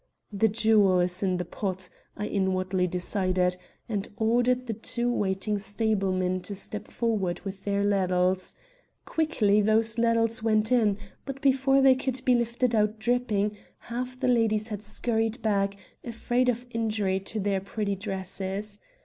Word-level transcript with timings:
The 0.33 0.47
jewel 0.47 0.99
is 0.99 1.21
in 1.21 1.37
the 1.37 1.45
pot, 1.45 1.87
I 2.17 2.25
inwardly 2.25 2.87
decided, 2.87 3.55
and 3.87 4.07
ordered 4.17 4.65
the 4.65 4.73
two 4.73 5.13
waiting 5.13 5.59
stablemen 5.59 6.41
to 6.45 6.55
step 6.55 6.87
forward 6.87 7.39
with 7.41 7.65
their 7.65 7.83
ladles. 7.83 8.55
Quickly 9.05 9.61
those 9.61 9.99
ladles 9.99 10.41
went 10.41 10.71
in, 10.71 10.97
but 11.23 11.39
before 11.39 11.81
they 11.83 11.93
could 11.93 12.25
be 12.25 12.33
lifted 12.33 12.73
out 12.73 12.97
dripping, 12.97 13.55
half 13.77 14.19
the 14.19 14.27
ladies 14.27 14.69
had 14.69 14.81
scurried 14.81 15.39
back, 15.43 15.77
afraid 16.03 16.49
of 16.49 16.65
injury 16.71 17.19
to 17.19 17.39
their 17.39 17.61
pretty 17.61 17.95
dresses. 17.95 18.79